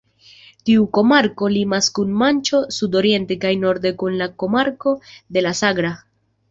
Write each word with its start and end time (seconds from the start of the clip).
Tiu 0.69 0.85
komarko 0.97 1.49
limas 1.57 1.91
kun 1.99 2.17
Manĉo 2.23 2.63
sudoriente 2.79 3.39
kaj 3.45 3.55
norde 3.67 3.93
kun 4.03 4.21
la 4.25 4.33
komarko 4.45 4.99
de 5.39 5.49
la 5.51 5.55
Sagra. 5.63 5.97